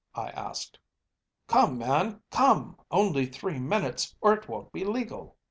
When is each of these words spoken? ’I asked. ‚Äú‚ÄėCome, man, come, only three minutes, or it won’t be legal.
’I 0.15 0.29
asked. 0.29 0.79
‚Äú‚ÄėCome, 1.49 1.77
man, 1.77 2.23
come, 2.31 2.75
only 2.89 3.27
three 3.27 3.59
minutes, 3.59 4.15
or 4.19 4.33
it 4.33 4.49
won’t 4.49 4.71
be 4.71 4.83
legal. 4.83 5.37